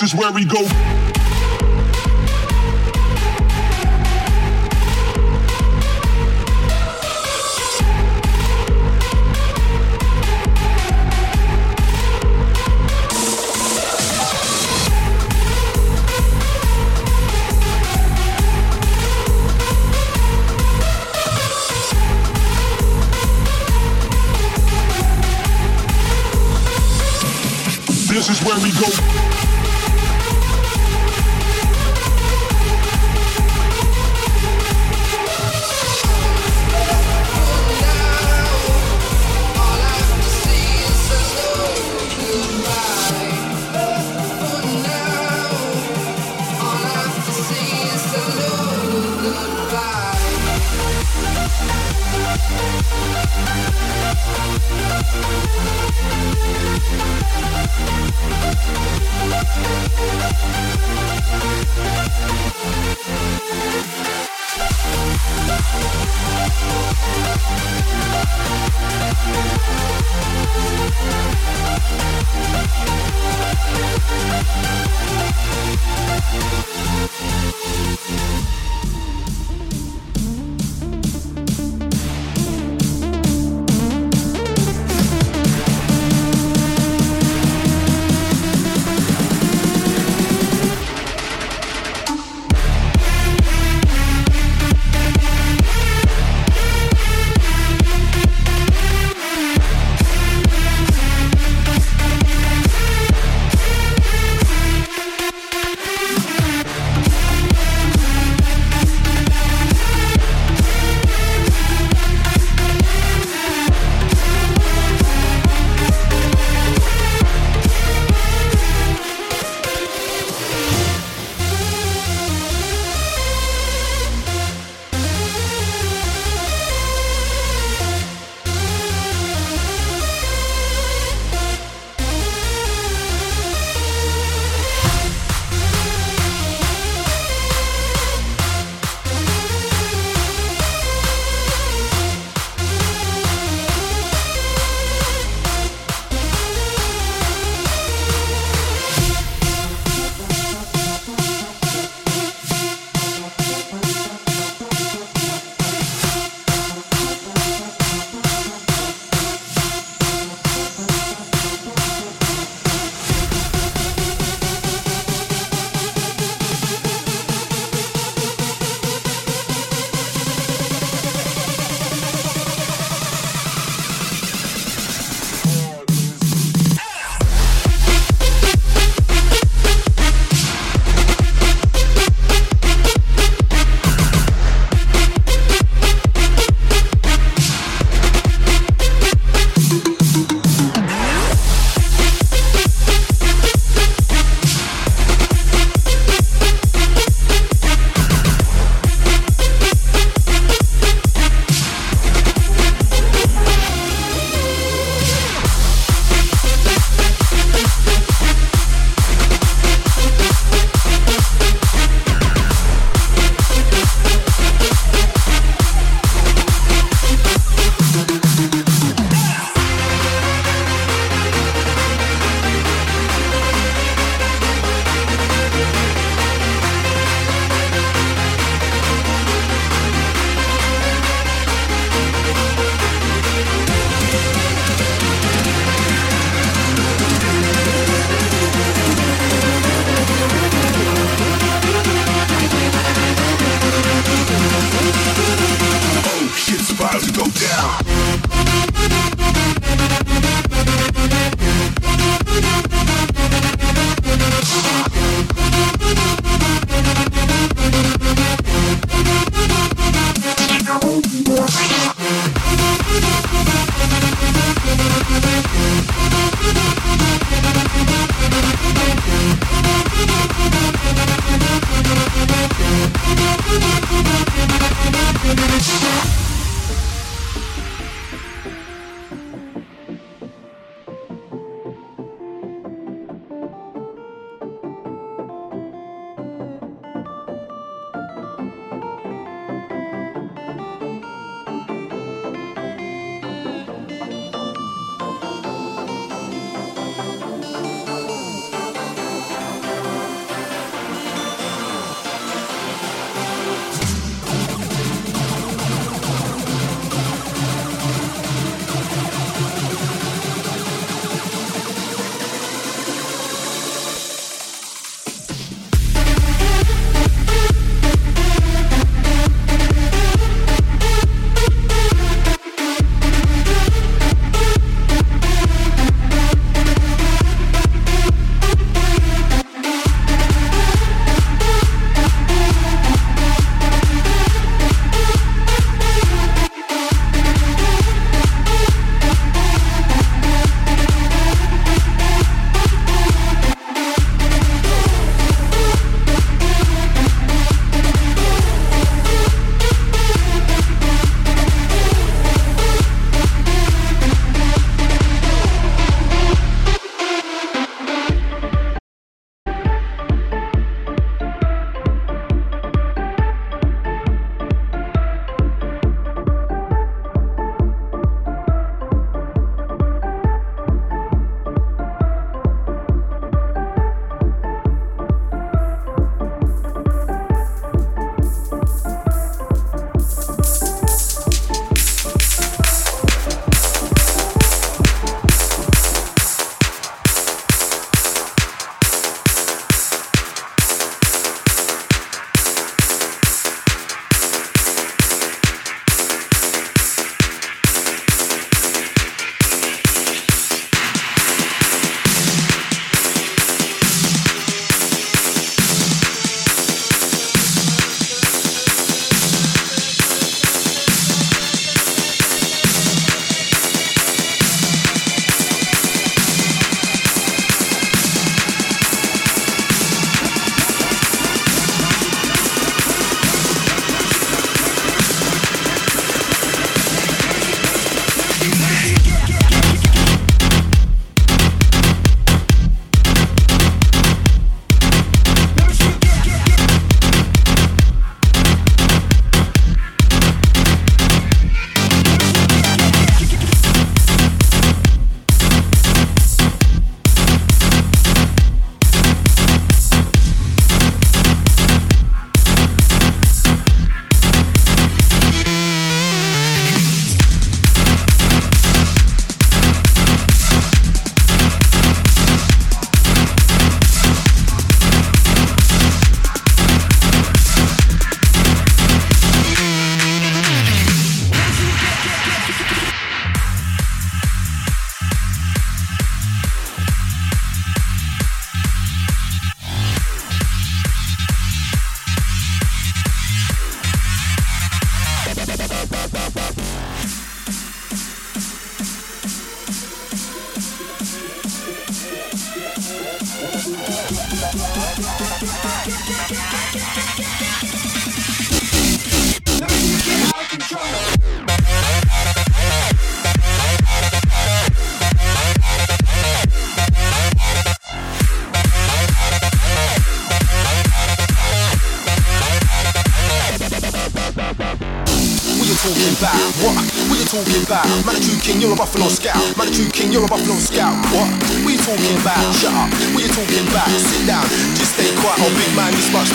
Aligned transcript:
This 0.00 0.12
is 0.12 0.20
where 0.20 0.30
we 0.30 0.44
go. 0.44 0.62
This 28.06 28.30
is 28.30 28.46
where 28.46 28.60
we 28.62 28.70
go. 28.70 29.17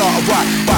Get 0.00 0.28
ready 0.28 0.64
for 0.64 0.69